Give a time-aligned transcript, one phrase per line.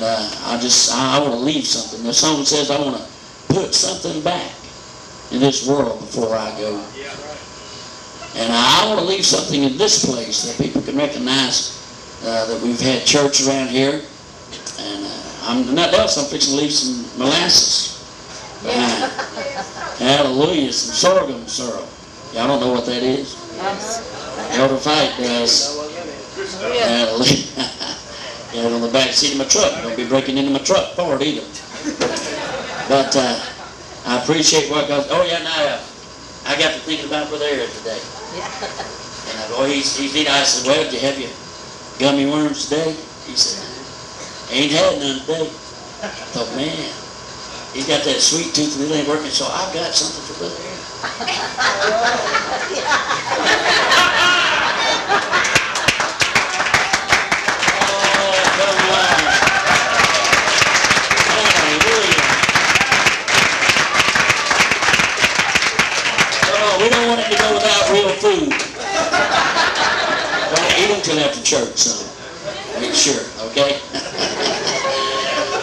[0.00, 2.06] And uh, I just, I, I want to leave something.
[2.06, 3.04] The song says I want to
[3.52, 4.50] put something back
[5.30, 6.82] in this world before I go.
[8.36, 11.76] And I want to leave something in this place that people can recognize
[12.24, 14.00] uh, that we've had church around here.
[14.80, 18.00] And uh, I'm not else, I'm fixing to leave some molasses
[18.62, 19.12] behind.
[20.00, 21.86] Hallelujah, some sorghum syrup.
[22.32, 23.36] Y'all don't know what that is?
[24.56, 25.76] Elder Fight does.
[26.58, 27.70] Hallelujah.
[28.52, 29.70] Got it on the back seat of my truck.
[29.80, 31.46] Don't be breaking into my truck for it either.
[32.88, 33.38] But uh,
[34.06, 35.06] I appreciate what God.
[35.10, 35.78] Oh yeah, now uh,
[36.46, 38.00] I got to thinking about Brother Aaron today.
[39.30, 40.32] And I go, he's he's eating.
[40.32, 41.30] I said, well, did you have your
[42.00, 42.90] gummy worms today?
[43.30, 43.62] He said,
[44.50, 45.46] ain't had none today.
[46.02, 46.90] I thought, man,
[47.70, 50.58] he's got that sweet tooth and it ain't working, so I've got something for Brother
[50.58, 50.82] Aaron.
[57.82, 59.50] Oh, come on.
[61.26, 62.24] Hallelujah.
[66.52, 67.48] Oh, we don't want him to go
[68.30, 68.52] without real food.
[70.52, 72.06] Well, eat until after church, so
[72.80, 73.76] make sure, okay?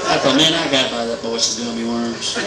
[0.10, 2.38] I thought, man, I got by that boy some gummy worms.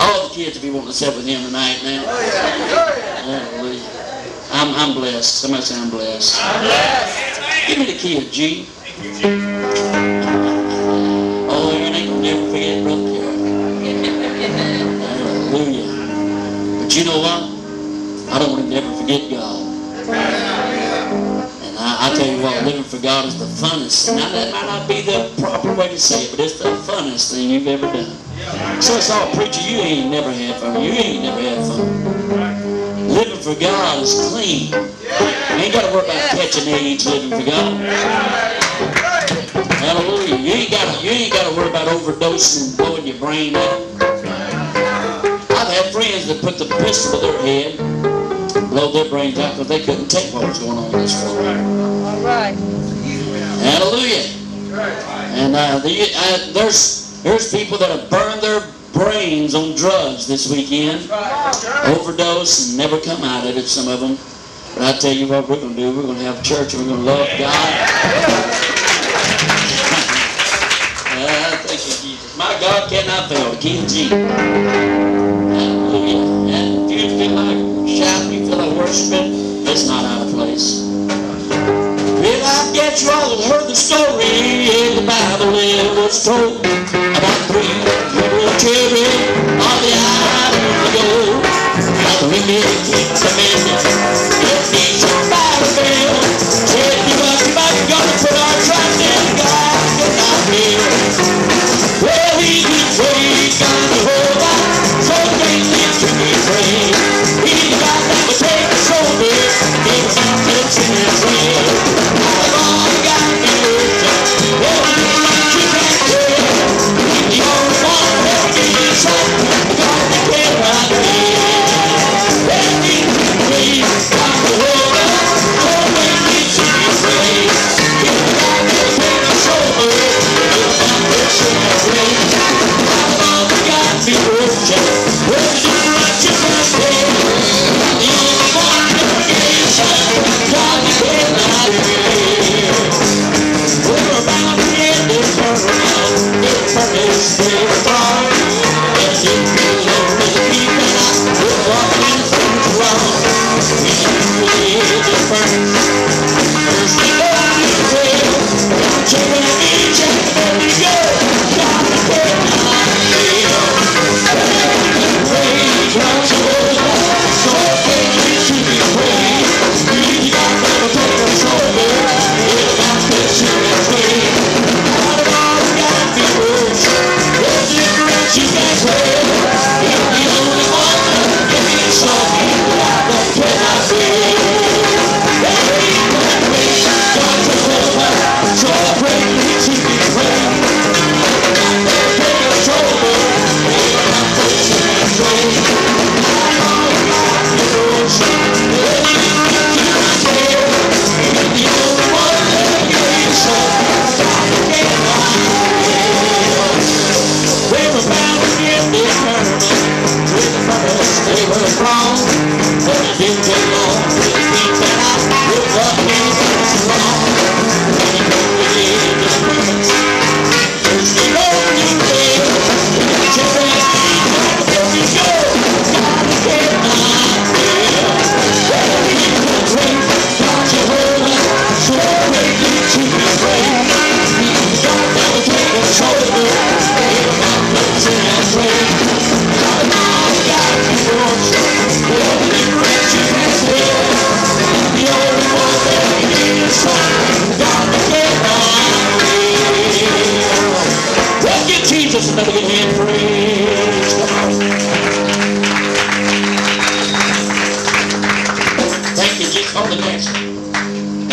[0.00, 2.04] All the kids will be wanting to sit with him tonight, man.
[2.06, 2.20] Oh,
[3.24, 3.90] Hallelujah.
[4.52, 5.40] I'm, I'm blessed.
[5.40, 6.40] Somebody say I'm blessed.
[6.40, 7.68] I'm blessed.
[7.68, 9.73] Give me the kid, G.
[19.04, 19.60] forget God.
[21.60, 24.16] And I, I tell you what, living for God is the funnest.
[24.16, 27.34] Now that might not be the proper way to say it, but it's the funnest
[27.34, 28.16] thing you've ever done.
[28.80, 30.82] So it's all preacher, you ain't never had fun.
[30.82, 33.08] You ain't never had fun.
[33.08, 34.72] Living for God is clean.
[34.72, 37.76] You ain't got to worry about catching AIDS living for God.
[39.84, 40.36] Hallelujah.
[40.36, 43.82] You ain't got you ain't got to worry about overdosing and blowing your brain out.
[45.52, 48.13] I've had friends that put the pistol to their head,
[48.74, 51.46] blow their brains out because they couldn't take what was going on in this world.
[51.46, 52.56] All right.
[53.62, 54.26] Hallelujah.
[55.38, 60.50] And uh, the, uh, there's there's people that have burned their brains on drugs this
[60.50, 61.08] weekend,
[61.86, 63.62] overdose and never come out of it.
[63.62, 64.18] Some of them.
[64.74, 65.96] But I tell you what, we're going to do.
[65.96, 68.58] We're going to have church and we're going to love God.
[71.64, 72.36] Thank you, Jesus.
[72.36, 73.54] My God cannot fail.
[73.60, 74.10] King Jesus.
[74.10, 76.18] Hallelujah.
[76.52, 77.63] And if you feel like
[78.54, 80.82] feel like worshiping, it's not out of place.
[81.08, 85.54] Well, I guess you all have heard the story in the Bible.
[85.54, 86.62] It was told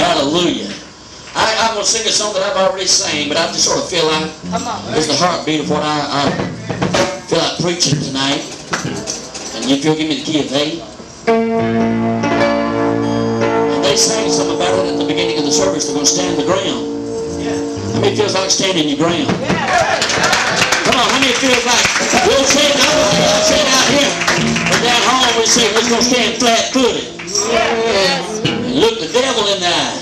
[0.01, 0.73] Hallelujah.
[1.37, 3.77] I, I'm going to sing a song that I've already sang, but I just sort
[3.77, 4.33] of feel like
[4.97, 6.33] it's the heartbeat of what I, I
[7.29, 8.41] feel like preaching tonight.
[9.53, 10.81] And if you'll give me the key of A.
[13.69, 15.85] And they sang something about it at the beginning of the service.
[15.85, 16.81] They're going to stand the ground.
[17.93, 19.29] How many feels like standing your ground?
[19.29, 21.85] Come on, how many feels like
[22.25, 24.09] we'll say it over there, we'll it out here.
[24.65, 27.05] But down home we say we're going to stand flat-footed.
[27.85, 28.30] And
[28.73, 30.01] look the devil in the eye.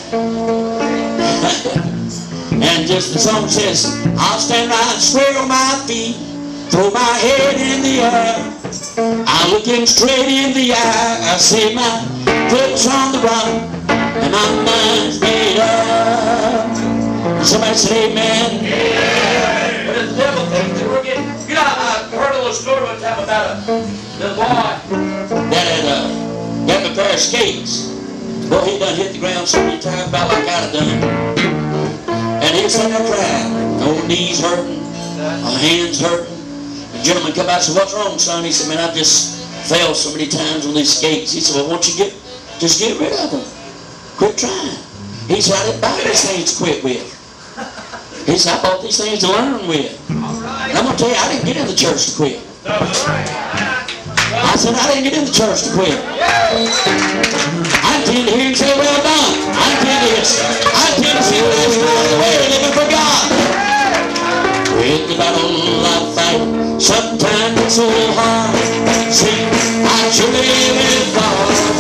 [2.62, 6.16] and just the song says, I'll stand right straight on my feet,
[6.69, 8.60] throw my head in the air.
[9.25, 11.33] I look him straight in the eye.
[11.33, 12.06] I say my
[12.50, 13.48] foot's on the rock,
[13.89, 16.75] and my mind's made up.
[17.45, 18.60] Somebody say amen.
[19.88, 23.25] But the devil thinks we're getting, you know, I heard a little story one about
[23.25, 23.71] a
[24.19, 24.45] little boy
[25.50, 27.99] that had uh, got a pair of skates.
[28.50, 30.90] Boy, he done hit the ground so many times about like I'd have done.
[32.42, 33.69] And he was sitting there crying.
[34.10, 34.81] Knees hurting,
[35.22, 36.34] my hands hurting.
[36.98, 38.44] The gentleman come out and said, what's wrong, son?
[38.44, 41.31] He said, man, I just fell so many times on these skates.
[41.31, 42.12] He said, well, won't you get,
[42.57, 43.46] just get rid of them.
[44.18, 44.78] Quit trying.
[45.28, 47.06] He said, I didn't buy these things to quit with.
[48.25, 49.94] He said, I bought these things to learn with.
[50.10, 52.42] I'm going to tell you, I didn't get in the church to quit.
[54.31, 55.98] I said, I didn't get in the church to quit.
[55.98, 56.54] I
[57.98, 59.34] intend to hear him say, well done.
[59.58, 60.22] I intend to,
[60.70, 63.26] I intend to see what the way of living for God.
[64.78, 66.42] With the battle I fight,
[66.81, 68.54] sometimes it's so hard.
[69.12, 69.50] See,
[69.84, 70.46] I truly
[70.78, 71.79] live God.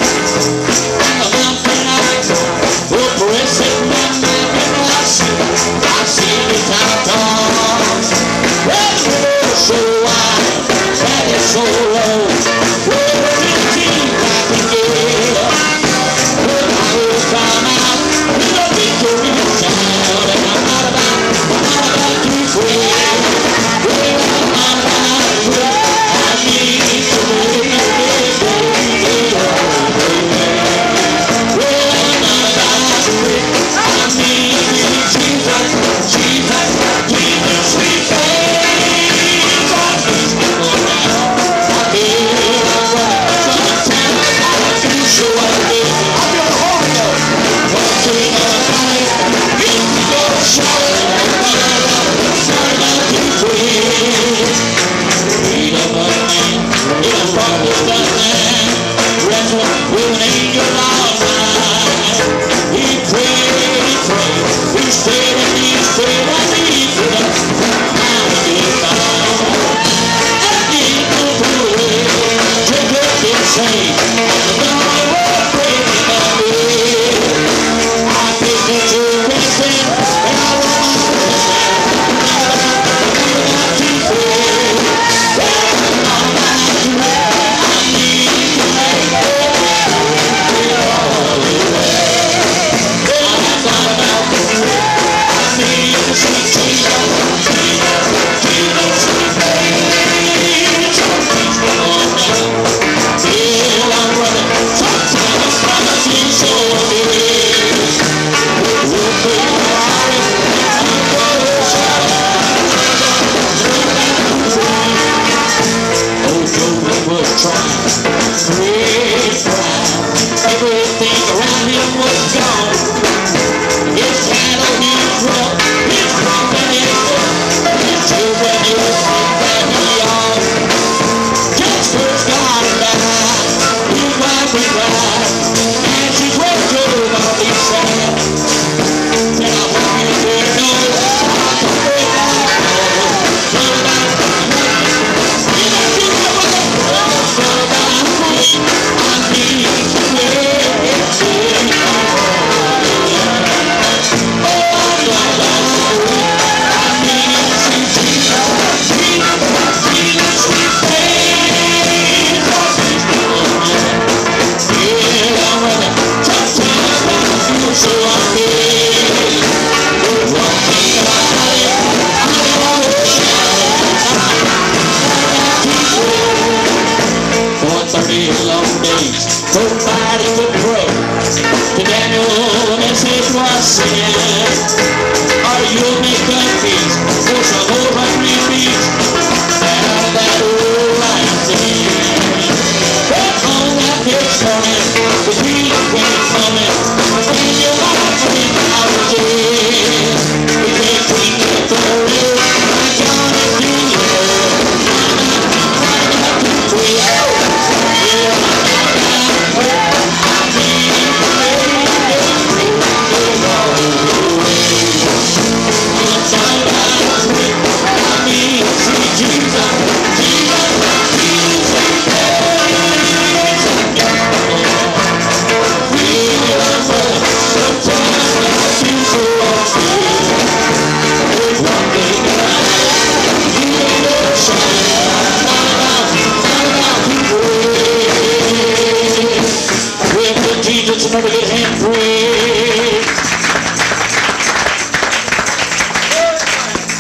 [241.09, 241.89] another good hand for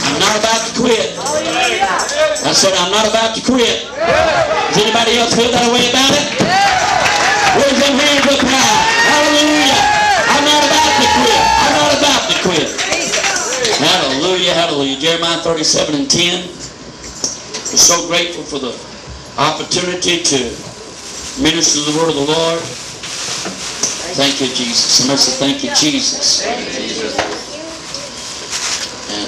[0.01, 1.13] I'm not about to quit.
[2.41, 3.85] I said, I'm not about to quit.
[3.85, 6.25] Does anybody else feel that way about it?
[7.61, 8.81] Raise your hands up high.
[9.13, 9.77] Hallelujah.
[9.77, 11.41] I'm not about to quit.
[11.61, 12.69] I'm not about to quit.
[13.77, 14.97] Hallelujah, hallelujah.
[14.97, 16.49] Jeremiah 37 and 10.
[16.49, 18.73] We're so grateful for the
[19.37, 20.39] opportunity to
[21.37, 22.88] minister the word of the Lord.
[24.19, 24.99] Thank you, Jesus.
[24.99, 26.43] Somebody say, thank you, Jesus.
[26.43, 26.59] And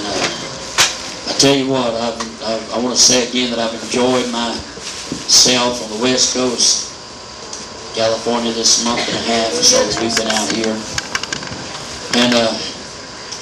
[0.04, 4.28] uh, I tell you what, I've, I've, I want to say again that I've enjoyed
[4.36, 6.92] myself on the West Coast,
[7.96, 10.76] California, this month and a half or so that we've been out here.
[12.20, 12.52] And uh,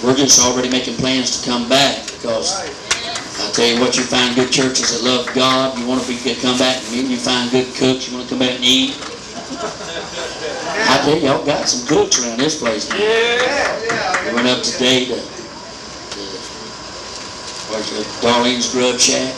[0.05, 2.61] we're just already making plans to come back because
[3.41, 5.79] I tell you what, you find good churches that love God.
[5.79, 7.09] You want to be come back and.
[7.09, 8.05] You find good cooks.
[8.05, 8.93] You want to come back and eat.
[10.99, 12.89] I tell you, y'all got some cooks around this place.
[12.89, 12.97] Now.
[14.27, 15.21] We went up today to, to
[17.71, 19.31] where's the Darlene's Grub Shack.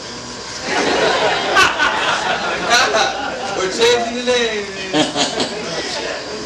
[3.61, 4.65] We're changing the name.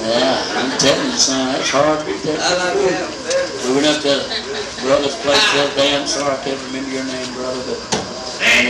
[0.06, 2.62] Yeah, I'm telling you, son, that's hard to beat I that.
[2.62, 3.10] like that.
[3.66, 4.22] We went up to
[4.86, 5.98] brother's place the other day.
[5.98, 7.82] I'm sorry I can't remember your name, brother, but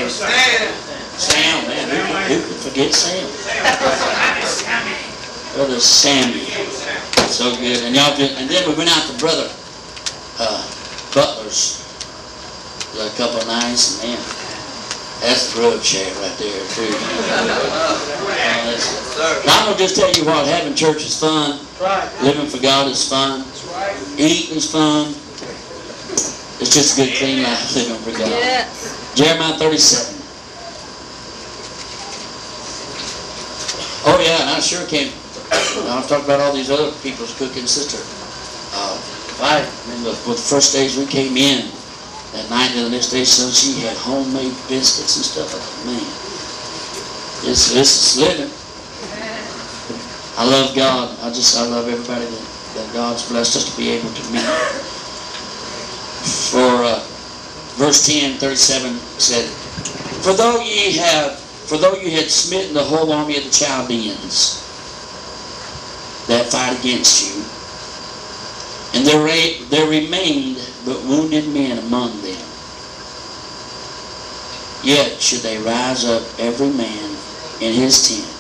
[0.08, 0.72] Sam.
[1.20, 2.00] Sam, man, who
[2.32, 3.28] who could forget Sam?
[5.56, 6.44] Brother Sammy,
[7.32, 7.80] so good.
[7.86, 9.48] And y'all just, and then we went out to brother
[10.38, 10.68] uh,
[11.16, 11.80] Butler's
[13.00, 14.20] a couple of nights, and man,
[15.24, 16.92] that's the grub shack right there too.
[19.16, 21.58] Now, I'm gonna just tell you what, having church is fun.
[22.22, 23.46] Living for God is fun.
[23.72, 23.96] Right.
[24.20, 25.12] Eating's fun.
[26.60, 28.28] It's just a good, clean life living for God.
[28.28, 29.14] Yes.
[29.16, 30.16] Jeremiah 37.
[34.08, 35.14] Oh yeah, and I sure came.
[35.52, 38.02] I was talking about all these other people's cooking sister.
[38.74, 38.98] Uh,
[39.42, 41.70] I remember the first days we came in
[42.34, 45.54] that night and the next day, so she had homemade biscuits and stuff.
[45.54, 46.06] I thought, man,
[47.46, 48.52] this this is living.
[50.38, 51.18] I love God.
[51.22, 54.44] I just I love everybody that, that God's blessed us to be able to meet.
[56.52, 57.00] For uh,
[57.78, 59.46] verse 10, 37 said,
[60.24, 64.65] For though ye have, for though you had smitten the whole army of the Chaldeans
[66.28, 67.44] that fight against you,
[68.98, 72.42] and there, ra- there remained but wounded men among them,
[74.84, 77.16] yet should they rise up every man
[77.62, 78.32] in his tent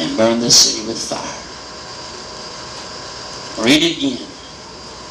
[0.00, 1.42] and burn the city with fire.
[3.64, 4.26] Read it again.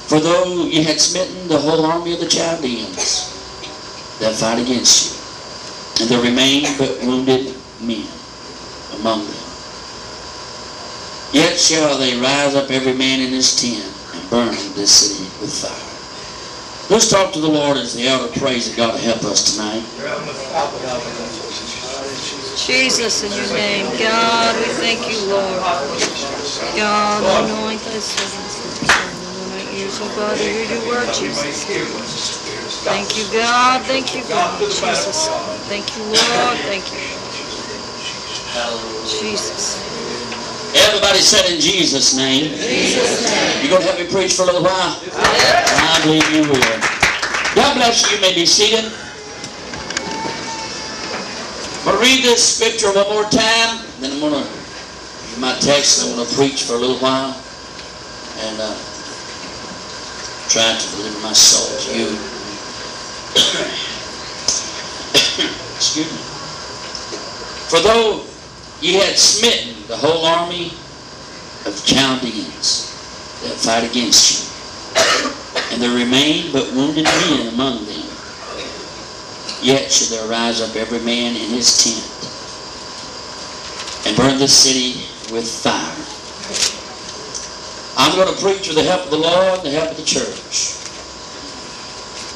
[0.05, 3.33] For though ye had smitten the whole army of the Chaldeans
[4.19, 8.05] that fight against you, and there remained but wounded men
[8.99, 9.44] among them,
[11.35, 13.83] yet shall they rise up every man in his tent
[14.15, 15.83] and burn this city with fire.
[16.87, 19.83] Let's talk to the Lord as the elder prays that God will help us tonight.
[22.55, 23.85] Jesus, in your name.
[23.99, 25.59] God, we thank you, Lord.
[26.79, 31.65] God, anoint the anoint ears, oh God, to hear your word, Jesus.
[32.85, 33.81] Thank you, God.
[33.83, 34.59] Thank you, God.
[34.61, 35.27] Jesus.
[35.67, 36.57] Thank you, Lord.
[36.63, 37.01] Thank you.
[39.19, 39.94] Jesus.
[40.75, 42.51] Everybody said in Jesus' name.
[43.61, 44.99] You're going to help me preach for a little while?
[45.15, 46.79] I believe you will.
[47.55, 48.11] God bless you.
[48.17, 48.91] You may be seated.
[51.79, 53.79] I'm going to read this scripture one more time.
[54.01, 56.99] Then I'm going to give my text and I'm going to preach for a little
[56.99, 57.31] while.
[58.43, 58.75] And uh,
[60.51, 62.11] try to deliver my soul to you.
[65.79, 66.19] Excuse me.
[67.71, 68.24] For though
[68.85, 70.67] ye had smitten the whole army
[71.65, 72.93] of Chaldeans
[73.41, 74.45] that fight against you,
[75.73, 78.05] and there remained but wounded men among them,
[79.65, 82.05] yet should there rise up every man in his tent
[84.05, 85.01] and burn the city
[85.33, 85.97] with fire.
[87.97, 90.05] I'm going to preach with the help of the Lord and the help of the
[90.05, 90.77] church.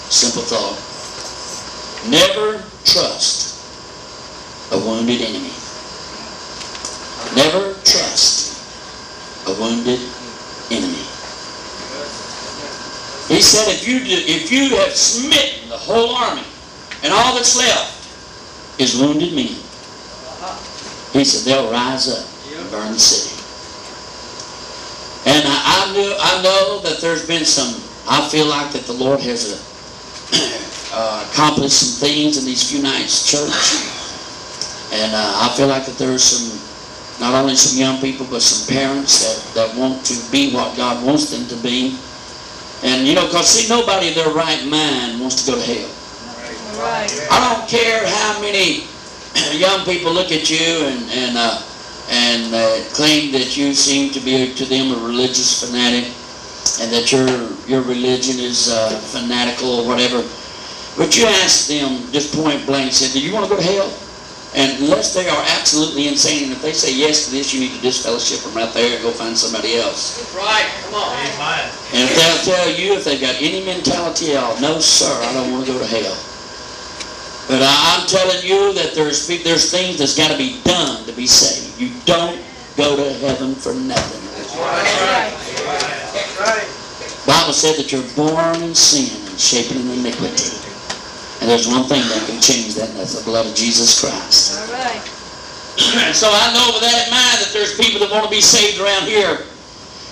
[0.09, 0.81] Simple thought.
[2.09, 3.61] Never trust
[4.71, 5.58] a wounded enemy.
[7.35, 8.57] Never trust
[9.47, 9.99] a wounded
[10.71, 11.05] enemy.
[13.29, 16.43] He said, if you do, if you have smitten the whole army,
[17.03, 19.53] and all that's left is wounded men,
[21.13, 22.25] he said they'll rise up
[22.57, 23.35] and burn the city.
[25.29, 27.81] And I, I knew, I know that there's been some.
[28.09, 32.81] I feel like that the Lord has uh, uh, accomplished some things in these few
[32.81, 33.85] nights, church.
[34.91, 36.58] And uh, I feel like that there's some
[37.19, 41.05] not only some young people, but some parents that, that want to be what God
[41.05, 41.97] wants them to be.
[42.81, 45.89] And, you know, because, see, nobody in their right mind wants to go to hell.
[46.79, 47.11] Right.
[47.29, 48.87] I don't care how many
[49.51, 51.61] young people look at you and and uh,
[52.09, 56.05] and uh, claim that you seem to be to them a religious fanatic,
[56.79, 57.27] and that your
[57.67, 60.23] your religion is uh, fanatical or whatever.
[60.95, 63.91] But you ask them just point blank, said, "Do you want to go to hell?"
[64.55, 67.73] And unless they are absolutely insane, and if they say yes to this, you need
[67.77, 70.33] to disfellowship them right there and go find somebody else.
[70.33, 71.13] Right, come on.
[71.13, 71.69] Amen.
[71.93, 75.33] And if they'll tell you if they've got any mentality at all, no sir, I
[75.33, 76.17] don't want to go to hell.
[77.49, 81.13] But I, I'm telling you that there's there's things that's got to be done to
[81.13, 81.81] be saved.
[81.81, 82.41] You don't
[82.77, 84.21] go to heaven for nothing.
[84.37, 85.33] That's right.
[86.13, 86.79] That's right.
[87.25, 90.58] Bible said that you're born in sin and shapen in iniquity.
[91.39, 94.59] And there's one thing that can change that, and that's the blood of Jesus Christ.
[94.59, 94.99] All right.
[96.07, 98.41] And so I know with that in mind that there's people that want to be
[98.41, 99.47] saved around here.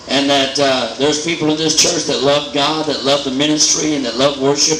[0.08, 3.96] And that uh, there's people in this church that love God, that love the ministry,
[3.96, 4.80] and that love worship.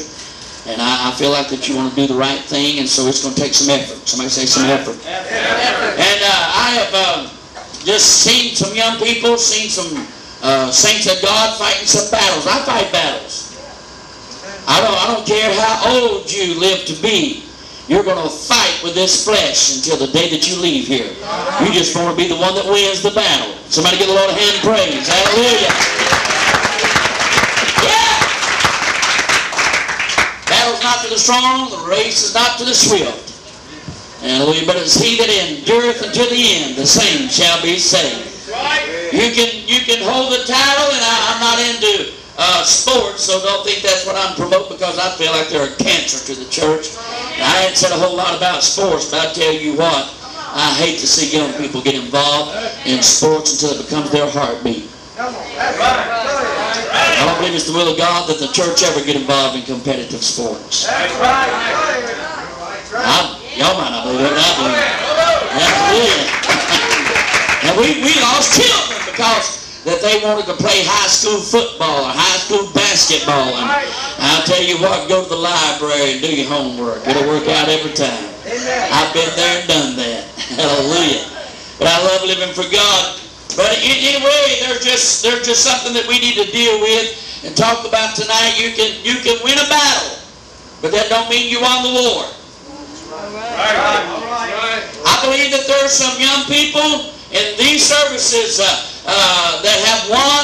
[0.72, 3.08] And I, I feel like that you want to do the right thing, and so
[3.08, 4.08] it's going to take some effort.
[4.08, 4.96] Somebody say some effort.
[5.04, 7.20] And uh, I have uh,
[7.84, 10.08] just seen some young people, seen some
[10.44, 12.48] uh, saints of God fighting some battles.
[12.48, 13.47] I fight battles.
[14.68, 17.48] I don't, I don't care how old you live to be.
[17.88, 21.08] You're going to fight with this flesh until the day that you leave here.
[21.64, 23.56] You just want to be the one that wins the battle.
[23.72, 25.08] Somebody give the Lord a hand of praise.
[25.08, 25.72] Hallelujah.
[27.80, 28.20] Yeah.
[30.52, 33.40] Battle's not to the strong, the race is not to the swift.
[34.20, 34.68] Hallelujah.
[34.68, 38.36] But it's he that endureth until the end, the same shall be saved.
[39.16, 43.42] You can you can hold the title, and I, I'm not into uh, sports, so
[43.42, 46.46] don't think that's what I'm promoting because I feel like they're a cancer to the
[46.50, 46.94] church.
[47.42, 50.14] I ain't said a whole lot about sports, but I tell you what,
[50.54, 52.54] I hate to see young people get involved
[52.86, 54.86] in sports until it becomes their heartbeat.
[55.18, 55.34] I
[57.26, 60.22] don't believe it's the will of God that the church ever get involved in competitive
[60.24, 60.86] sports.
[63.58, 64.54] Y'all might not believe it, but I
[65.90, 66.30] believe it.
[67.68, 72.12] And we, we lost children because that they wanted to play high school football or
[72.12, 73.56] high school basketball.
[73.56, 77.08] And I'll tell you what, go to the library and do your homework.
[77.08, 78.28] It'll work out every time.
[78.92, 80.28] I've been there and done that.
[80.60, 81.24] Hallelujah.
[81.80, 83.16] But I love living for God.
[83.56, 87.16] But in- anyway, there's just there's just something that we need to deal with
[87.48, 88.60] and talk about tonight.
[88.60, 90.20] You can you can win a battle,
[90.84, 92.28] but that don't mean you won the war.
[93.16, 94.84] All right.
[94.84, 98.68] I believe that there are some young people in these services uh,
[99.08, 100.44] uh, that have won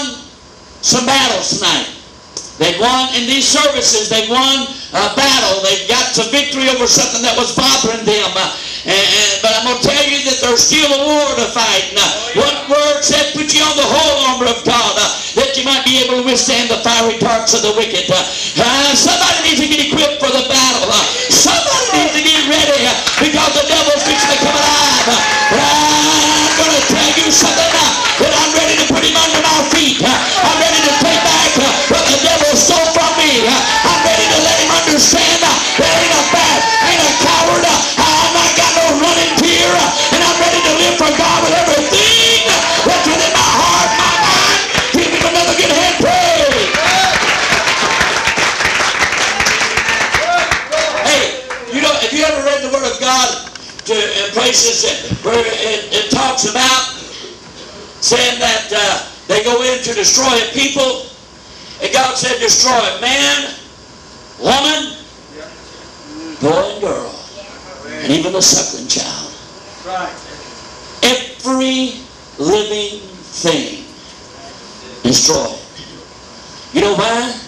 [0.82, 1.92] some battles tonight.
[2.62, 4.08] They've won in these services.
[4.14, 5.60] They've won a battle.
[5.66, 8.32] They've got some victory over something that was bothering them.
[8.38, 8.46] Uh,
[8.86, 11.84] and, and- but I'm going to tell you that there's still a war to fight.
[11.92, 12.08] And, uh,
[12.40, 15.04] what word said, put you on the whole armor of God, uh,
[15.36, 18.08] that you might be able to withstand the fiery darts of the wicked.
[18.08, 20.86] Uh, uh, somebody needs to get equipped for the battle.
[20.88, 22.80] Uh, somebody needs to get ready
[23.20, 24.04] because the devil's
[56.44, 61.06] talks about saying that uh, they go in to destroy a people,
[61.82, 63.54] and God said destroy man,
[64.40, 64.98] woman,
[66.42, 67.16] boy and girl,
[67.88, 69.32] and even the suckling child.
[71.04, 72.00] Every
[72.40, 73.86] living thing
[75.04, 75.60] destroyed.
[76.74, 77.40] You know why?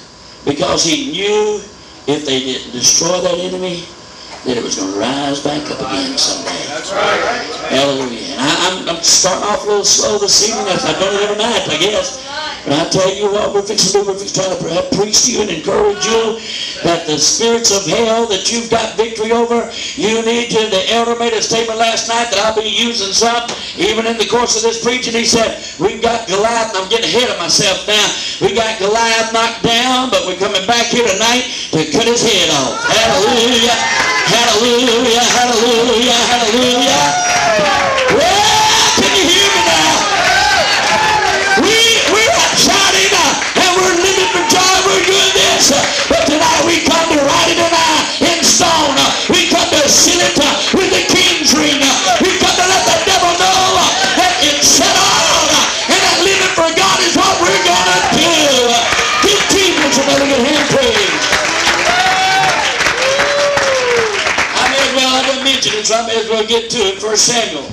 [0.45, 1.61] Because he knew
[2.07, 3.83] if they didn't destroy that enemy,
[4.45, 6.53] that it was going to rise back up again someday.
[7.73, 8.37] Hallelujah.
[8.37, 10.69] And I, I'm, I'm starting off a little slow this evening.
[10.69, 12.21] I've done it every night, I guess.
[12.65, 15.41] But I tell you what, we're fixing to do, we're fixing to preach to you
[15.45, 16.37] and encourage you
[16.81, 21.13] that the spirits of hell that you've got victory over, you need to, the elder
[21.17, 24.65] made a statement last night that I'll be using some, even in the course of
[24.65, 25.13] this preaching.
[25.13, 28.05] He said, we've got Goliath, and I'm getting ahead of myself now.
[28.41, 32.49] We got Goliath knocked down, but we're coming back here tonight to cut his head
[32.49, 32.81] off.
[32.81, 34.24] Hallelujah.
[34.33, 35.21] Hallelujah.
[35.21, 36.13] Hallelujah.
[36.31, 37.25] Hallelujah.
[46.09, 47.73] But tonight we come to write it in,
[48.37, 48.93] in stone.
[48.97, 51.04] uh, We come to seal it uh, with the
[66.35, 66.99] well get to it.
[66.99, 67.63] First Samuel,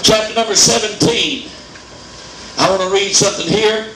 [0.00, 1.50] chapter number 17.
[2.56, 3.92] I want to read something here.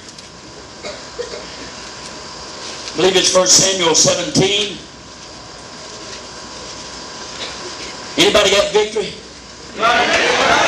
[2.92, 4.77] I believe it's First Samuel 17.
[8.19, 9.12] Anybody got victory?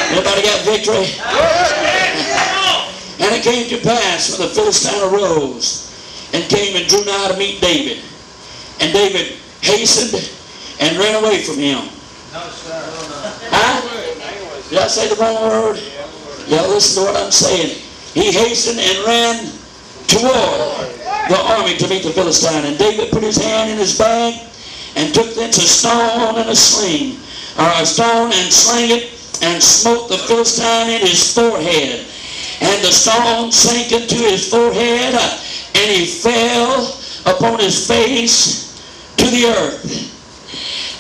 [0.09, 1.13] Anybody got victory?
[3.21, 5.93] And it came to pass when the Philistine arose
[6.33, 8.03] and came and drew nigh to meet David.
[8.81, 10.31] And David hastened
[10.81, 11.98] and ran away from him.
[12.31, 13.81] Huh?
[14.69, 15.81] Did I say the wrong word?
[16.47, 17.79] Yeah, listen to what I'm saying.
[18.13, 19.53] He hastened and ran
[20.09, 20.93] toward
[21.29, 22.65] the army to meet the Philistine.
[22.65, 24.35] And David put his hand in his bag
[24.97, 27.17] and took thence a stone and a sling,
[27.59, 29.11] or a stone and slang it,
[29.43, 32.07] and smote the Philistine in his forehead.
[32.61, 38.75] And the stone sank into his forehead, and he fell upon his face
[39.17, 40.18] to the earth.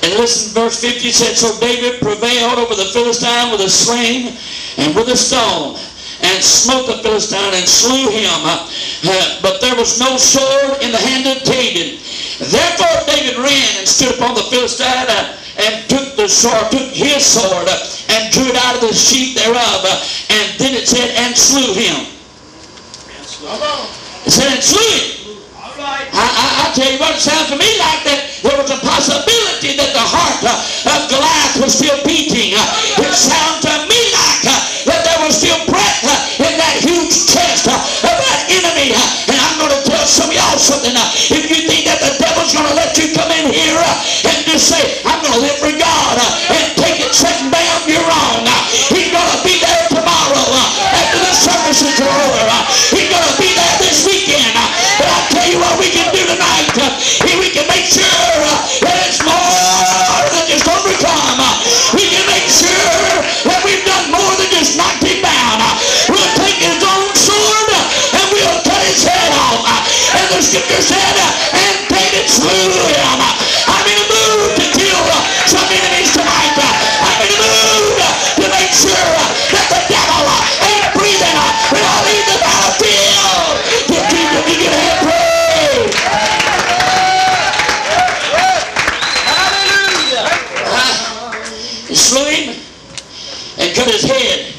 [0.02, 4.38] And listen, verse 50 said, So David prevailed over the Philistine with a sling
[4.78, 5.74] and with a stone,
[6.22, 8.30] and smote the Philistine and slew him.
[8.46, 11.98] Uh, but there was no sword in the hand of David.
[12.38, 15.34] Therefore David ran and stood upon the Philistine uh,
[15.66, 19.34] and took the sword, took his sword, uh, and drew it out of the sheath
[19.34, 19.82] thereof.
[19.82, 19.98] uh,
[20.30, 22.06] and then it said, and slew him.
[24.26, 25.18] It said, and slew him.
[25.78, 28.78] I, I, I tell you what, it sounds to me like that there was a
[28.82, 32.54] possibility that the heart uh, of Goliath was still beating.
[32.54, 34.54] Uh, it sounds to me like uh,
[34.86, 38.94] that there was still breath uh, in that huge chest uh, of that enemy.
[38.94, 40.94] Uh, and I'm going to tell some of y'all something.
[40.94, 43.82] If you think that the devil's going to let you come in here
[44.30, 46.14] and just say, I'm going to live for God
[46.54, 48.57] and take it second down, you're wrong.
[72.38, 73.18] Slew him.
[73.18, 73.34] Uh,
[73.66, 75.18] I'm in a mood to kill uh,
[75.50, 76.54] some enemies tonight.
[76.54, 76.70] Uh,
[77.02, 79.26] I'm in a mood uh, to make sure uh,
[79.58, 83.58] that the devil uh, ain't breathing uh, when I leave the battlefield.
[83.90, 85.98] Give Jesus, get a hand praise.
[91.90, 92.54] He slew him
[93.58, 94.54] and cut his head,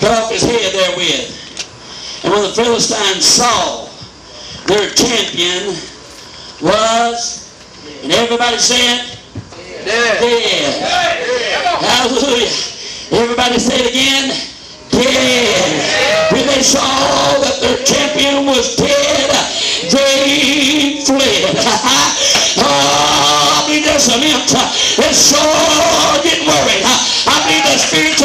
[0.00, 1.28] cut off his head therewith.
[2.24, 3.90] And when the Philistines saw
[4.66, 5.76] their champion
[6.60, 7.52] was,
[8.02, 9.16] and everybody said,
[9.86, 10.18] dead.
[11.80, 12.50] Hallelujah.
[13.12, 14.34] Everybody say it again.
[14.90, 16.32] Dead.
[16.32, 16.82] When they saw
[17.42, 19.30] that their champion was dead,
[19.92, 21.54] they fled.
[22.64, 26.82] oh, I mean, there's some imp that sure getting worried.
[26.82, 28.15] I mean, the spirits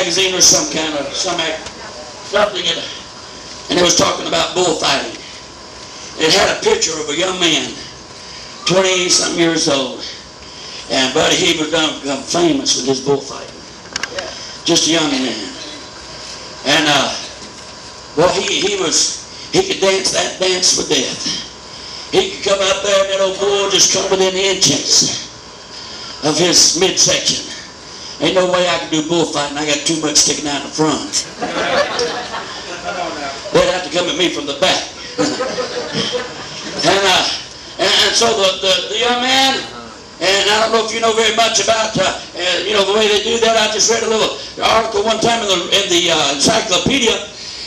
[0.00, 1.68] magazine or some kind of some act,
[2.32, 2.80] something, and,
[3.68, 5.12] and it was talking about bullfighting.
[6.16, 7.68] It had a picture of a young man,
[8.64, 10.00] 20 something years old,
[10.90, 13.52] and buddy, he was done become famous with his bullfighting.
[14.64, 15.36] Just a young man,
[16.64, 17.12] and uh,
[18.16, 22.08] well, he he was he could dance that dance with death.
[22.12, 25.28] He could come up there and that old bull just come within inches
[26.24, 27.59] of his midsection.
[28.20, 29.56] Ain't no way I can do bullfighting.
[29.56, 31.24] I got too much sticking out in the front.
[33.56, 34.92] They'd have to come at me from the back.
[36.84, 37.24] and, uh,
[37.80, 39.56] and, and so the, the, the young man,
[40.20, 42.92] and I don't know if you know very much about, uh, uh, you know, the
[42.92, 43.56] way they do that.
[43.56, 44.36] I just read a little
[44.68, 47.16] article one time in the, in the uh, encyclopedia,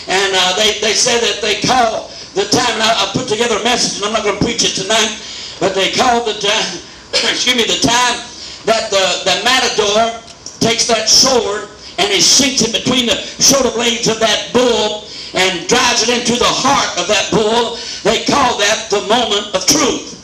[0.06, 3.58] and uh, they, they said that they call the time, and I, I put together
[3.58, 5.18] a message, and I'm not going to preach it tonight,
[5.58, 6.78] but they call the time,
[7.34, 8.22] excuse me, the time
[8.70, 10.22] that the, the matador
[10.64, 11.68] takes that sword
[12.00, 15.04] and he sinks it between the shoulder blades of that bull
[15.36, 17.76] and drives it into the heart of that bull.
[18.08, 20.23] They call that the moment of truth.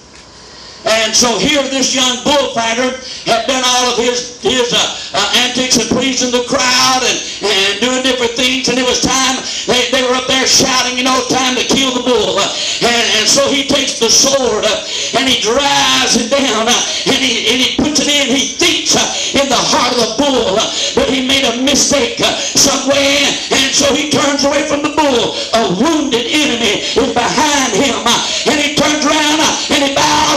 [0.88, 2.96] And so here this young bullfighter
[3.28, 4.80] had done all of his, his uh,
[5.12, 8.72] uh, antics and pleasing the crowd and, and doing different things.
[8.72, 11.92] And it was time, they, they were up there shouting, you know, time to kill
[12.00, 12.40] the bull.
[12.40, 12.48] Uh,
[12.88, 17.20] and, and so he takes the sword uh, and he drives it down uh, and,
[17.20, 18.32] he, and he puts it in.
[18.32, 18.96] He thinks
[19.36, 20.56] in the heart of the bull
[20.96, 22.20] but he made a mistake
[22.56, 25.36] somewhere and so he turns away from the bull.
[25.60, 28.00] A wounded enemy is behind him
[28.48, 29.40] and he turns around
[29.76, 30.29] and he bows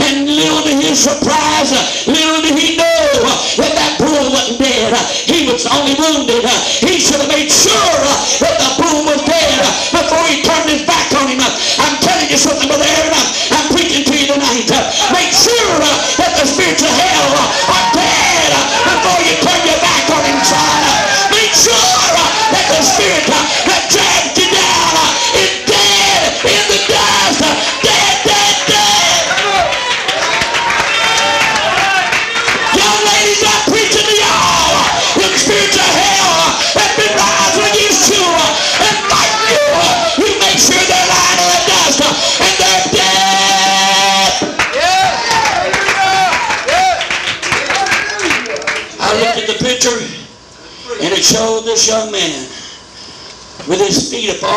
[0.00, 1.72] and little to his surprise,
[2.06, 3.10] little did he know
[3.58, 4.94] that that bull wasn't dead.
[5.26, 6.44] He was only wounded.
[6.84, 7.98] He should have made sure
[8.42, 8.67] that the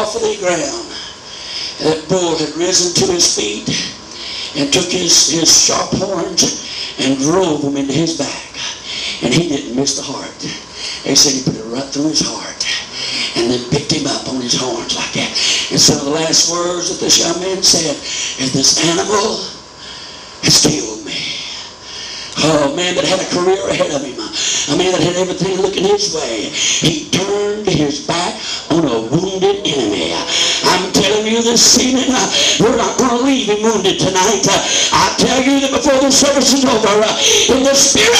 [0.02, 0.90] of the ground.
[1.86, 3.70] That bull had risen to his feet
[4.58, 8.50] and took his, his sharp horns and drove them into his back.
[9.24, 10.38] And he didn't miss the heart.
[11.06, 12.62] They said he put it right through his heart
[13.38, 15.32] and then picked him up on his horns like that.
[15.72, 17.96] And of the last words that this young man said
[18.42, 19.40] is, this animal
[20.44, 21.18] has killed me.
[22.44, 24.18] Oh, a man that had a career ahead of him.
[24.18, 26.50] A man that had everything looking his way.
[26.50, 28.36] He turned his back
[31.32, 32.28] you this evening, uh,
[32.60, 34.44] we're not going to leave him wounded tonight.
[34.44, 34.60] Uh,
[34.92, 38.20] I tell you that before the service is over, uh, in the spirit,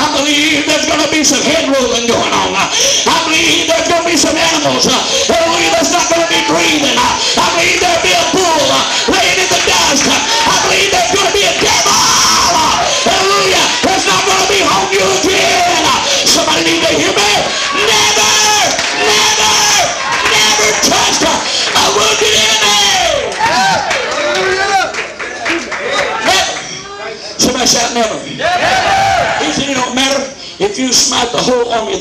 [0.00, 2.56] I believe there's going to be some head rolling going on.
[2.56, 4.88] I believe there's going to be some animals.
[4.88, 4.96] Uh,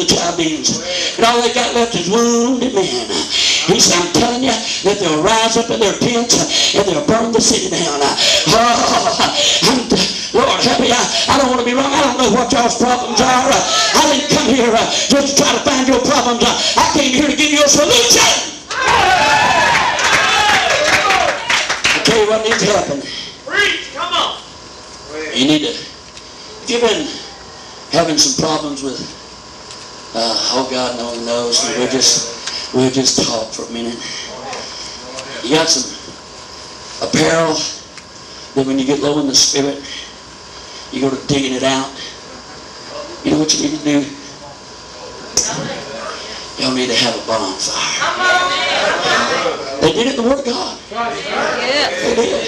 [0.08, 0.80] whole army of the Chaldeans
[1.18, 3.08] and all they got left is wounded men.
[3.68, 4.52] He said, I'm telling you
[4.88, 8.00] that they'll rise up in their tents and they'll burn the city down.
[8.00, 8.06] Oh,
[10.34, 10.92] Lord, help me.
[10.92, 11.92] I, I don't want to be wrong.
[11.92, 13.52] I don't know what y'all's problems are.
[13.52, 16.44] I didn't come here uh, just to try to find your problems.
[16.78, 18.24] I came here to give you a solution.
[18.72, 18.76] I
[22.04, 23.02] tell you what needs to happen.
[23.44, 24.38] Preach, come on.
[25.34, 27.08] You need to, if you've been
[27.92, 29.00] having some problems with,
[30.20, 33.98] oh God no only knows, and we'll just, we'll just talk for a minute.
[35.44, 35.94] You got some
[37.08, 37.54] apparel
[38.56, 39.84] that when you get low in the spirit,
[40.92, 41.92] you go to digging it out.
[43.24, 44.06] You know what you need to do?
[46.58, 48.58] Y'all need to have a bonfire.
[49.82, 50.80] They did it in the Word of God.
[50.90, 52.44] They did.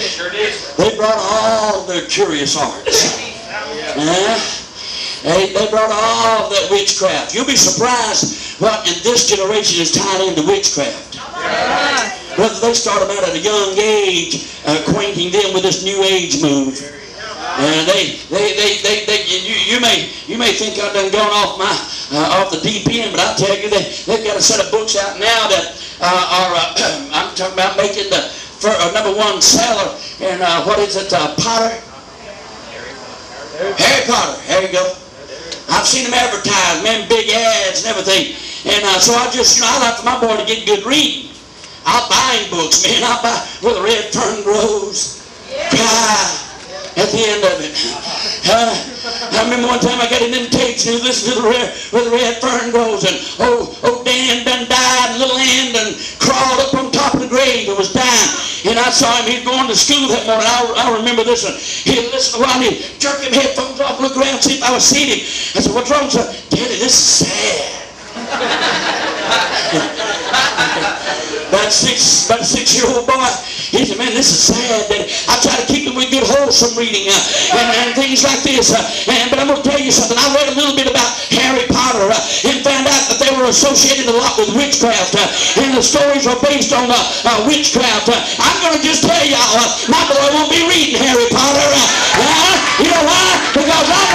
[0.76, 3.38] They brought all their curious arts.
[3.96, 4.59] Uh,
[5.22, 7.34] they, they brought all that witchcraft.
[7.34, 11.16] You'll be surprised what in this generation is tied into witchcraft.
[12.38, 16.40] Whether they start them out at a young age, acquainting them with this new age
[16.40, 16.80] move.
[17.60, 21.28] And they, they, they, they, they you, you may, you may think I've done gone
[21.28, 21.68] off my,
[22.16, 24.70] uh, off the deep end, but I tell you, they, they've got a set of
[24.70, 29.16] books out now that uh, are, uh, I'm talking about making the for, uh, number
[29.16, 31.72] one seller in uh, what is it, uh, Potter?
[33.56, 34.40] Harry Potter.
[34.46, 34.94] There you go.
[35.70, 38.34] I've seen them advertised, man, big ads and everything.
[38.66, 40.84] And uh, so I just, you know, I like for my boy to get good
[40.84, 41.30] reading.
[41.86, 43.02] I'll buy him books, man.
[43.06, 45.22] I'll buy where the red fern grows.
[45.72, 46.49] God,
[46.96, 47.72] at the end of it.
[48.50, 48.74] Uh,
[49.38, 52.10] I remember one time I got tapes and he listened to the red, where the
[52.10, 56.74] red fern grows and oh, oh Dan done died and little Ann done crawled up
[56.74, 58.30] on top of the grave and was dying.
[58.66, 60.44] And I saw him, he'd going to school that morning.
[60.46, 61.54] I, I remember this one.
[61.56, 65.08] He'd listen while he'd jerk him headphones off, look around, see if I was seeing
[65.08, 65.20] him.
[65.54, 66.26] I said, what's wrong, sir?
[66.50, 67.76] Daddy, this is sad.
[71.50, 73.30] about six, about a six-year-old boy.
[73.74, 76.78] He said, "Man, this is sad." That I try to keep him with good, wholesome
[76.78, 78.70] reading uh, and, and things like this.
[78.70, 80.16] Uh, and, but I'm to tell you something.
[80.16, 83.50] I read a little bit about Harry Potter uh, and found out that they were
[83.50, 88.08] associated a lot with witchcraft, uh, and the stories are based on uh, uh, witchcraft.
[88.08, 91.70] Uh, I'm going to just tell y'all, my boy won't be reading Harry Potter.
[92.80, 93.28] You know why?
[93.52, 94.08] Because I'm not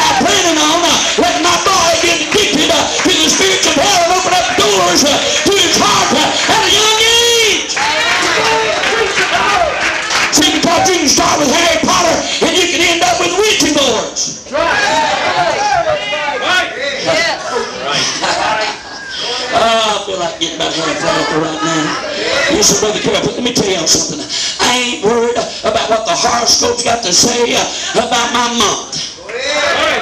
[20.76, 22.62] half laughter right now.
[22.62, 24.26] Said, Brother Carol, let me tell you something.
[24.60, 27.54] I ain't worried about what the horoscope's got to say
[27.94, 29.22] about my month.
[29.22, 30.02] All right.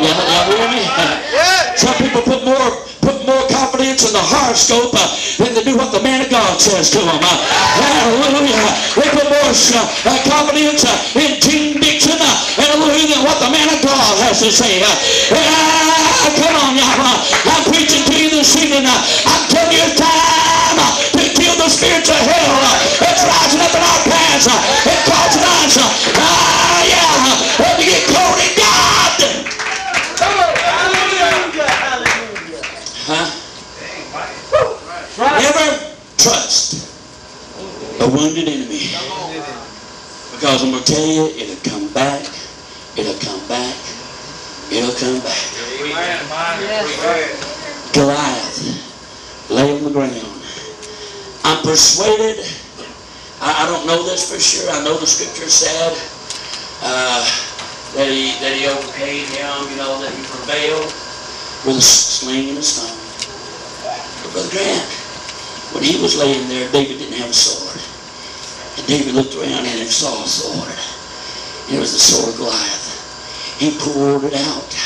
[0.00, 0.82] Yeah, y'all hear me?
[1.76, 3.44] Some people put more put more
[4.06, 7.20] in the horoscope uh, than they do what the man of God says to them.
[7.20, 7.36] Uh,
[7.76, 8.64] hallelujah.
[8.96, 13.68] They put more uh, confidence uh, in Jeane Dixon uh, hallelujah, than what the man
[13.68, 14.80] of God has to say.
[14.80, 17.00] Uh, uh, come on, y'all.
[17.02, 18.88] Uh, I'm preaching to you this evening.
[18.88, 18.94] Uh,
[19.28, 22.56] I'm telling you it's time uh, to kill the spirits of hell.
[22.56, 24.46] Uh, it's rising up in our pants.
[24.48, 26.49] Uh, it's causing us.
[38.00, 38.96] A wounded enemy.
[40.32, 42.24] Because I'm going to tell you, it'll come back,
[42.96, 43.76] it'll come back,
[44.72, 45.36] it'll come back.
[47.92, 50.16] Goliath lay on the ground.
[51.44, 52.40] I'm persuaded,
[53.40, 55.92] I, I don't know this for sure, I know the scripture said
[56.82, 57.20] uh,
[57.96, 60.88] that, he, that he overcame him, you know, that he prevailed
[61.66, 62.96] with a sling and a stone.
[64.24, 64.88] But Brother Grant,
[65.74, 67.89] when he was laying there, David didn't have a sword.
[68.86, 70.76] David looked around and saw a sword.
[71.70, 73.58] It was the sword of Goliath.
[73.58, 74.76] He pulled it out.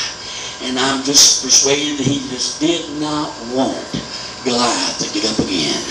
[0.63, 3.85] And I'm just persuaded that he just did not want
[4.43, 5.81] Goliath to get up again.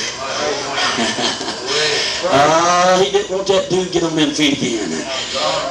[2.31, 4.91] Ah, he didn't want that dude to get on them feet again.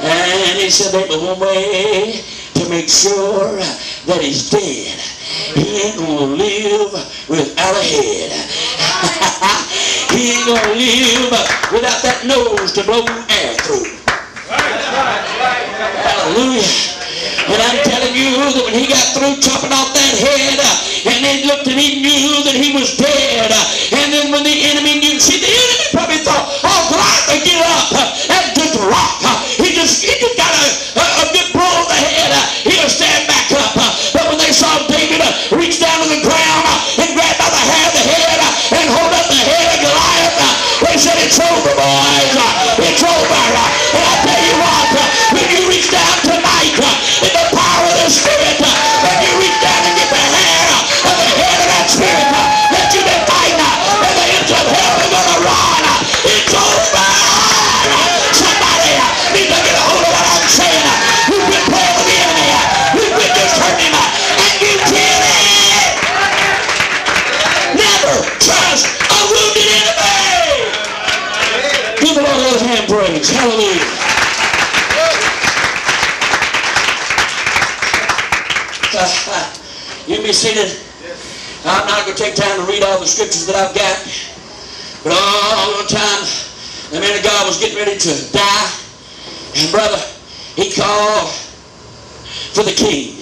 [0.02, 4.96] And he said there was one way to make sure that he's dead.
[5.56, 6.92] He ain't gonna live
[7.28, 8.83] without a head.
[10.14, 11.30] He ain't gonna live
[11.72, 13.90] without that nose to blow air through.
[16.04, 16.94] Hallelujah.
[17.44, 20.56] And I'm telling you that when he got through chopping off that head,
[21.04, 23.52] and he looked and he knew that he was dead.
[23.92, 26.80] And then when the enemy knew, see, the enemy probably thought, oh,
[27.28, 27.92] will get up
[28.32, 29.20] and just rock.
[29.60, 30.66] He just, he just got a,
[31.00, 31.48] a, a good
[83.04, 84.00] the scriptures that I've got.
[85.04, 86.24] But all the time,
[86.88, 88.70] the man of God was getting ready to die.
[89.60, 90.00] And brother,
[90.56, 91.28] he called
[92.56, 93.20] for the king.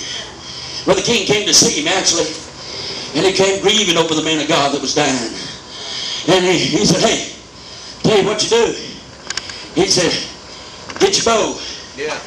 [0.86, 2.30] Well, the king came to see him, actually.
[3.18, 5.34] And he came grieving over the man of God that was dying.
[6.30, 7.34] And he, he said, hey,
[8.02, 8.72] tell you what you do.
[9.74, 10.14] He said,
[11.00, 11.58] get your bow.
[11.96, 12.18] Yeah.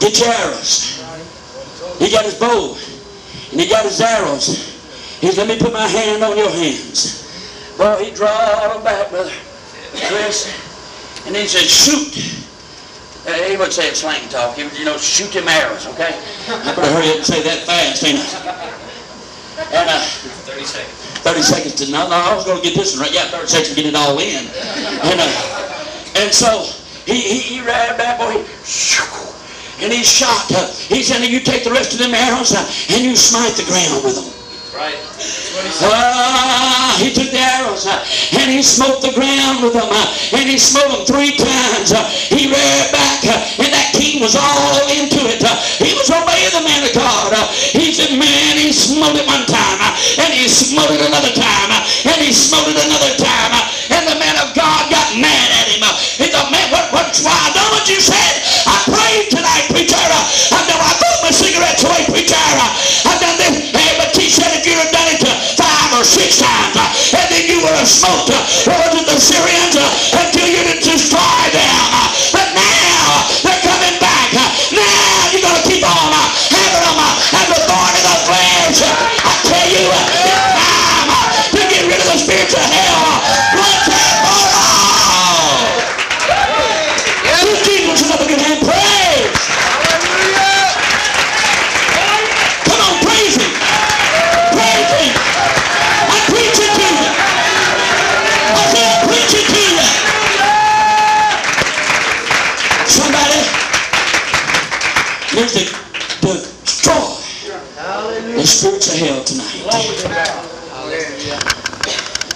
[0.00, 1.04] Get your arrows.
[1.98, 2.76] He got his bow.
[3.52, 4.73] And he got his arrows.
[5.24, 7.24] He let me put my hand on your hands.
[7.78, 9.32] Well, he drawed them back, brother.
[10.12, 10.52] Chris.
[11.24, 12.12] And then he said, shoot.
[13.24, 14.54] Uh, he wouldn't say it slang talk.
[14.54, 16.12] He would, you know, shoot them arrows, okay?
[16.12, 18.68] I better hurry up and say that fast, ain't I?
[19.72, 20.04] And uh,
[20.44, 20.92] 30 seconds.
[21.24, 23.14] 30 seconds to no, no, I was going to get this one right.
[23.14, 24.44] Yeah, 30 seconds to get it all in.
[24.44, 26.68] And, uh, and so
[27.08, 28.44] he, he, he ran that boy,
[29.80, 30.52] and he shot.
[30.52, 32.60] Uh, he said, you take the rest of them arrows uh,
[32.92, 34.43] and you smite the ground with them.
[34.74, 34.98] Right.
[35.86, 37.94] Ah, he took the arrows uh,
[38.42, 41.94] and he smote the ground with them uh, and he smote them three times.
[41.94, 45.46] Uh, he reared back uh, and that king was all into it.
[45.46, 47.30] Uh, he was obeying the man of God.
[47.38, 49.94] Uh, he said, man, he smote it one time uh,
[50.26, 54.10] and he smote it another time uh, and he smote it another time uh, and
[54.10, 55.86] the man of God got mad at him.
[55.86, 57.43] Uh, he thought, man, what, what's why
[67.84, 69.76] smoked uh, what was the Syrians
[70.12, 71.43] until you destroy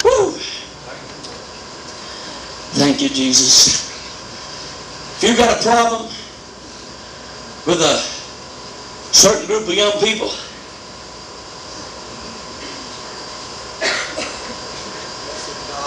[0.04, 0.32] Woo.
[2.74, 3.88] Thank you, Jesus.
[5.16, 6.10] If you've got a problem
[7.66, 7.96] with a
[9.12, 10.30] certain group of young people,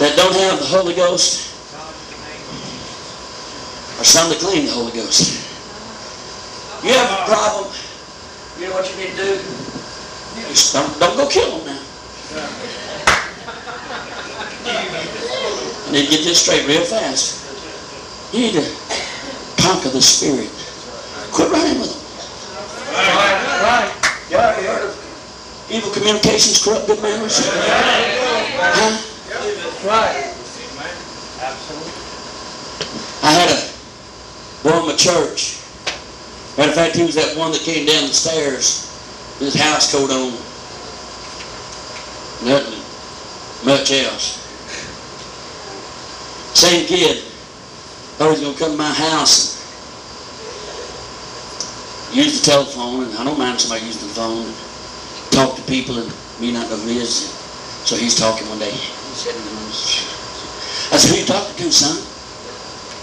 [0.00, 1.54] that don't have the Holy Ghost,
[4.00, 5.38] or some that claim the Holy Ghost.
[6.84, 7.72] You have a problem,
[8.58, 9.40] you know what you need to do?
[10.72, 11.91] Don't, don't go kill them now.
[15.86, 17.42] I need to get this straight real fast.
[18.32, 18.64] You need to
[19.60, 20.50] conquer the spirit.
[21.32, 22.00] Quit running with them.
[22.92, 23.36] Right.
[23.62, 23.90] right.
[24.30, 24.96] Yeah, you of
[25.70, 27.40] evil communications, corrupt good manners?
[27.44, 28.22] Yeah.
[28.58, 29.88] Huh?
[29.88, 30.32] Right.
[33.24, 33.72] I had a
[34.62, 35.58] boy in my church.
[36.56, 38.90] Matter of fact, he was that one that came down the stairs
[39.38, 40.51] with his house coat on.
[42.44, 42.82] Nothing
[43.64, 44.42] much else.
[46.54, 47.24] Same kid.
[48.18, 49.62] He was going to come to my house
[52.08, 54.52] and use the telephone, and I don't mind somebody using the phone,
[55.30, 57.04] talk to people and me not know who he.
[57.86, 58.70] So he's talking one day.
[58.70, 59.34] He said,
[60.92, 61.96] I said, who you talking to, son?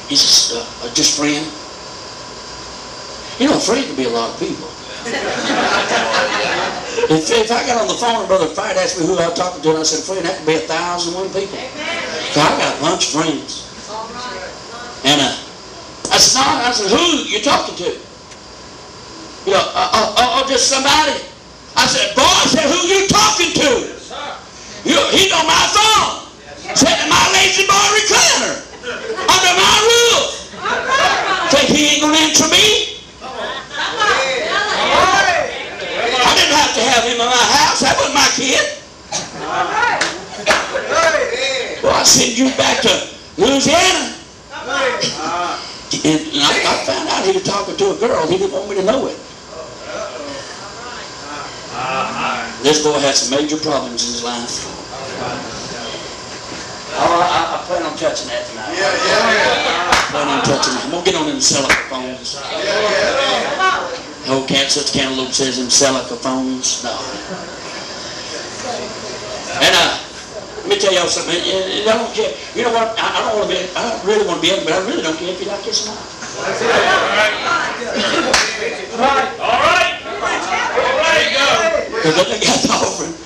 [0.10, 1.46] He says, uh, uh, just friend.
[3.40, 4.70] You know, friend can be a lot of people.
[7.10, 9.38] if, if I got on the phone and Brother Fight asked me who I was
[9.38, 11.58] talking to, and I said, friend, that could be a thousand and one people.
[12.34, 13.66] So I got a bunch of friends.
[15.04, 15.34] And uh,
[16.14, 17.90] I said, no, I said, who you talking to?
[19.48, 21.18] You know, uh, uh, uh, oh, just somebody.
[21.74, 23.72] I said, boy, I said, who you talking to?
[24.86, 26.30] You, he on my phone.
[26.76, 28.62] Sitting in my lazy boy recliner.
[29.26, 30.40] Under my roof.
[31.50, 33.00] Think he ain't gonna answer me?
[36.20, 37.84] I didn't have to have him in my house.
[37.84, 38.64] That wasn't my kid.
[41.84, 42.92] Well, I send you back to
[43.36, 44.16] Louisiana.
[46.00, 48.28] And I, I found out he was talking to a girl.
[48.28, 49.18] He didn't want me to know it.
[52.64, 54.68] This boy had some major problems in his life.
[57.02, 58.76] Oh, I, I plan on touching that tonight.
[58.76, 60.12] Yeah, yeah, Yeah.
[60.12, 60.84] Plan on touching it.
[60.84, 62.36] I'm gonna get on them cellular phones.
[64.30, 66.86] Old such cantaloupe says them cellular phones.
[66.86, 66.94] No.
[69.58, 69.98] And uh,
[70.62, 71.34] let me tell y'all something.
[71.34, 72.38] I don't care.
[72.54, 72.94] You know what?
[72.94, 73.66] I, I don't want to be.
[73.74, 75.66] I don't really want to be ugly, but I really don't care if you like
[75.66, 76.06] this or not.
[79.42, 79.98] All right.
[79.98, 81.50] There you go.
[81.90, 83.18] Because they got the offering.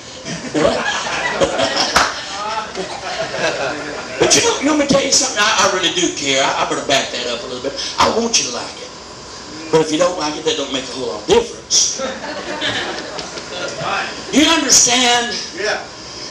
[4.24, 5.36] but you know, let me tell you something.
[5.36, 6.40] I, I really do care.
[6.40, 7.76] I, I better back that up a little bit.
[8.00, 8.93] I want you to like it.
[9.74, 11.98] But if you don't like it, that don't make a whole lot of difference.
[14.30, 15.82] You understand Yeah.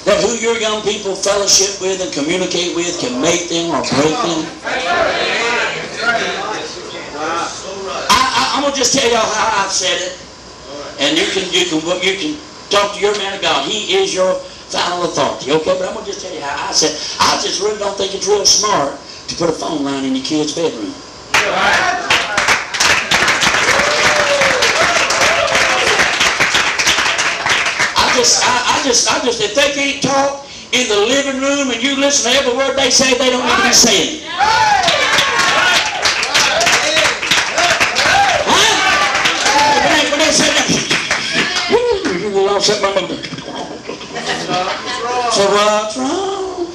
[0.08, 4.16] that who your young people fellowship with and communicate with can make them or break
[4.16, 4.48] them?
[7.20, 10.16] I, I, I'm gonna just tell y'all how I've said it,
[11.04, 12.40] and you can you can you can
[12.72, 13.68] talk to your man of God.
[13.68, 14.40] He is your
[14.72, 15.52] final authority.
[15.52, 16.96] Okay, but I'm gonna just tell you how I said.
[17.20, 18.96] I just really don't think it's real smart
[19.28, 20.96] to put a phone line in your kid's bedroom.
[21.36, 22.13] I
[28.24, 31.84] just, I, I just, I just, if they can't talk in the living room and
[31.84, 35.34] you listen to every word they say, they don't need to be saying it.
[45.34, 46.70] So what's wrong?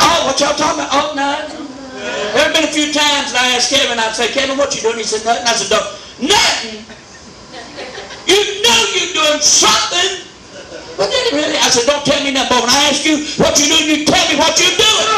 [0.00, 0.88] Oh, what y'all talking about?
[0.90, 1.66] Oh, nothing.
[2.32, 4.96] There have been a few times I asked Kevin, I'd say, Kevin, what you doing?
[4.96, 5.44] He said, nothing.
[5.46, 6.80] I said, "Don't- nothing.
[8.26, 10.29] You know you're doing something.
[11.00, 13.24] But then he really, I said, don't tell me nothing, but when I ask you
[13.40, 15.08] what you're doing, you tell me what you're doing.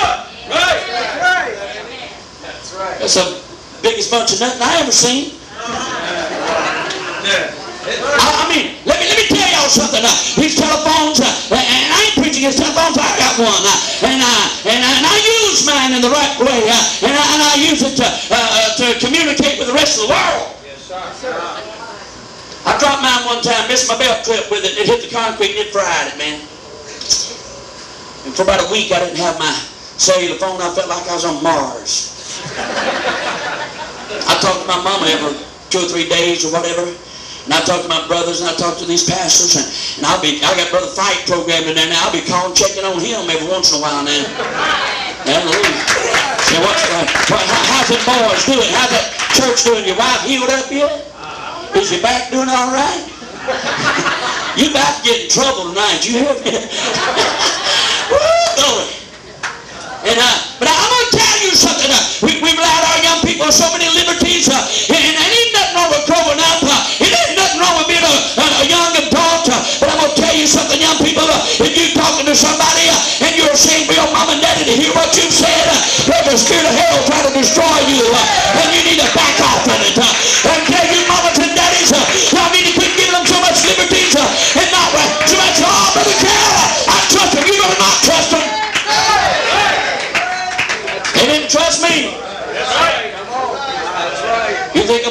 [0.47, 0.79] Right.
[2.39, 3.03] That's right.
[3.03, 3.43] That's the
[3.83, 5.35] biggest bunch of nothing I ever seen.
[7.27, 7.51] Yeah.
[7.83, 10.07] I, I mean, let me let me tell y'all something.
[10.07, 12.95] Uh, these telephones, uh, and I ain't preaching his telephones.
[12.95, 14.39] I got one, uh, and I
[14.71, 17.55] and I, and I use mine in the right way, uh, and I, and I
[17.59, 20.55] use it to uh, uh, to communicate with the rest of the world.
[20.63, 21.35] Yes, sir.
[22.65, 24.79] I dropped mine one time, missed my belt clip with it.
[24.79, 26.39] It hit the concrete and it fried it, man.
[28.27, 29.51] And for about a week, I didn't have my
[29.99, 30.63] cellular phone.
[30.63, 32.15] I felt like I was on Mars.
[34.31, 35.35] I talked to my mama every
[35.71, 36.87] two or three days or whatever.
[36.87, 39.67] And I talk to my brothers and I talk to these pastors and,
[39.99, 42.07] and I'll be I got Brother Fight programmed in there now.
[42.07, 44.23] I'll be calling, checking on him every once in a while now.
[45.27, 45.83] Hallelujah.
[46.47, 48.71] Say, what's uh, how's them boys doing?
[48.71, 49.83] How's that church doing?
[49.83, 51.12] Your wife healed up yet?
[51.75, 53.03] Is your back doing all right?
[54.61, 56.05] You about to get in trouble tonight.
[56.05, 56.53] You hear me?
[58.13, 58.85] Woo.
[60.03, 61.89] And uh, but I'm gonna tell you something.
[61.89, 64.59] Uh, we, we've allowed our young people so many liberties, uh,
[64.91, 66.61] and, and ain't nothing wrong with growing up.
[66.61, 69.47] Uh, it ain't nothing wrong with being a, a, a young adult.
[69.49, 71.25] Uh, but I'm gonna tell you something, young people.
[71.25, 74.69] Uh, if you're talking to somebody uh, and you're ashamed for your mom and daddy
[74.69, 78.05] to hear what you've said, uh, there's a spirit of hell trying to destroy you,
[78.05, 79.32] and you need to back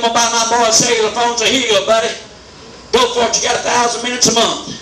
[0.03, 0.13] right.
[0.13, 1.37] You think I'm gonna buy my boy a cellular phone?
[1.37, 2.09] Say, here you go, buddy.
[2.91, 3.37] Go for it.
[3.37, 4.81] You got a thousand minutes a month.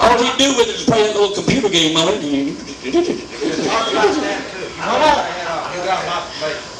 [0.00, 2.20] All he do with it is play that little computer game on it.
[3.64, 4.68] Talk about that too.
[4.76, 5.20] Come on.
[5.74, 6.74] You got my faith.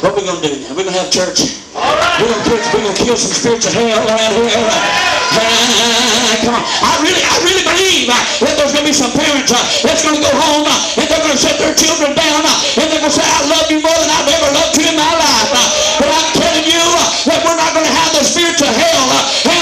[0.00, 0.72] What we gonna do now?
[0.76, 1.60] We're gonna have church.
[1.76, 2.20] All right.
[2.20, 4.48] We're gonna, kill, we're gonna kill some spiritual hell around here.
[6.40, 6.64] Come on.
[6.64, 10.20] I really, I really believe uh, that there's gonna be some parents uh, that's gonna
[10.20, 13.44] go home uh, and they're gonna set their children down and they're gonna say, I
[13.48, 15.48] love you more than I've ever loved you in my life.
[16.00, 16.28] But I'm
[17.28, 19.59] that we're not gonna have the spiritual hell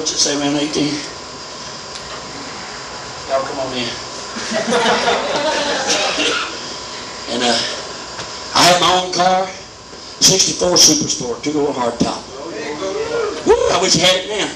[0.00, 0.64] I want you say around 18.
[3.28, 3.84] Y'all come on in.
[7.28, 7.52] and uh,
[8.56, 9.46] I had my own car,
[10.24, 12.16] 64 Super Sport, two-door hardtop.
[13.46, 14.48] Woo, I wish I had it now.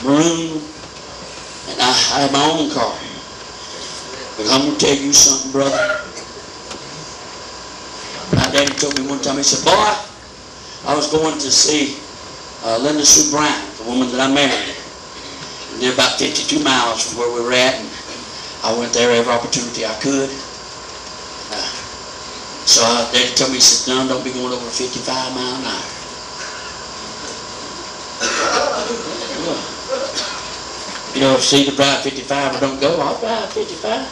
[0.08, 0.64] Maroon,
[1.68, 2.96] and I, I had my own car.
[4.38, 6.00] But I'm gonna tell you something, brother.
[8.32, 9.92] My daddy told me one time, he said, boy,
[10.88, 12.00] I was going to see
[12.64, 14.76] uh, Linda Sue Bryant, the woman that I married.
[15.72, 17.88] And they're about 52 miles from where we were at, and
[18.64, 20.28] I went there every opportunity I could.
[21.52, 21.70] Uh,
[22.66, 25.64] so uh, Daddy told me, he said, Don, don't be going over 55 mile an
[25.64, 25.88] hour.
[31.14, 34.06] You know, if see to drive 55 or don't go, I'll drive 55.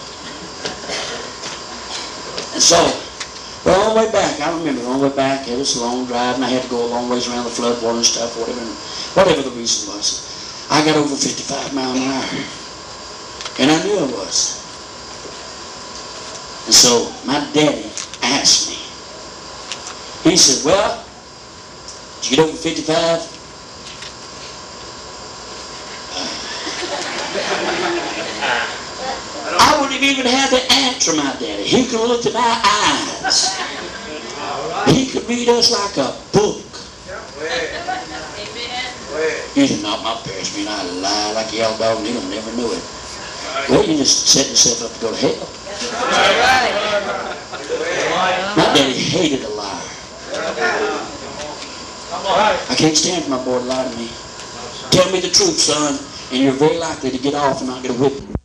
[2.54, 2.76] And so,
[3.64, 6.36] the long way back, I remember the long way back, it was a long drive,
[6.36, 8.60] and I had to go a long ways around the floodwater and stuff, whatever,
[9.18, 10.24] whatever the reason was.
[10.70, 12.24] I got over 55 mile an hour.
[13.58, 14.62] And I knew I was.
[16.66, 17.90] And so, my daddy
[18.22, 18.76] asked me,
[20.30, 21.04] he said, well,
[22.20, 23.37] did you get over 55?
[29.78, 30.58] I wouldn't have even had to
[30.90, 31.62] answer my daddy.
[31.62, 33.54] He could look in my eyes.
[34.90, 36.66] He could read us like a book.
[39.54, 42.72] He said, not my parents being I lie like yellow dog, and they'll never know
[42.74, 42.82] it.
[43.70, 45.46] Well, you just set yourself up to go to hell.
[48.58, 49.86] My daddy hated a liar.
[52.66, 54.10] I can't stand for my boy to lie to me.
[54.90, 56.02] Tell me the truth, son,
[56.32, 58.37] and you're very likely to get off and not get a whipping.